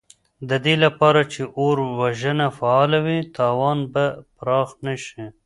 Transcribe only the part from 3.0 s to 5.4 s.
وي، تاوان به پراخ نه شي.